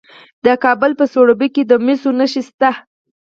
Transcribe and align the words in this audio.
د 0.45 0.47
کابل 0.63 0.91
په 0.99 1.05
سروبي 1.13 1.47
کې 1.55 1.63
د 1.65 1.73
مسو 1.85 2.09
نښې 2.19 2.41
شته. 2.47 2.69